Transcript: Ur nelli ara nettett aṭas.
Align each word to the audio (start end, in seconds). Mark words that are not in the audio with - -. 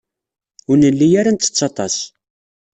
Ur 0.69 0.75
nelli 0.77 1.09
ara 1.19 1.31
nettett 1.35 1.65
aṭas. 1.67 1.95